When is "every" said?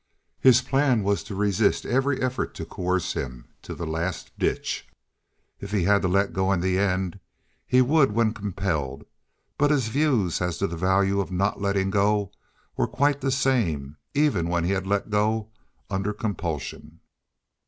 1.85-2.19